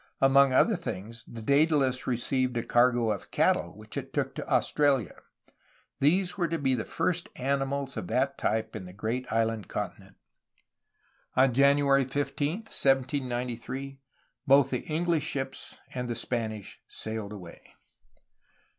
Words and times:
Among 0.19 0.51
other 0.51 0.75
things, 0.75 1.23
the 1.27 1.43
Daedalus 1.43 2.07
received 2.07 2.57
a 2.57 2.63
cargo 2.63 3.11
of 3.11 3.29
cattle 3.29 3.77
which 3.77 3.95
it 3.95 4.13
took 4.15 4.33
to 4.33 4.41
Austra 4.45 4.97
lia; 4.97 5.13
these 5.99 6.39
were 6.39 6.47
to 6.47 6.57
be 6.57 6.73
the 6.73 6.85
first 6.85 7.29
animals 7.35 7.95
of 7.97 8.07
that 8.07 8.35
type 8.35 8.75
in 8.75 8.85
the 8.85 8.93
great 8.93 9.31
island 9.31 9.67
continent. 9.67 10.15
On 11.35 11.53
January 11.53 12.05
15, 12.05 12.61
1793, 12.61 13.99
both 14.47 14.71
the 14.71 14.81
EngUsh 14.87 15.21
ships 15.21 15.77
and 15.93 16.09
the 16.09 16.15
Spanish 16.15 16.81
sailed 16.87 17.31
away. 17.31 17.75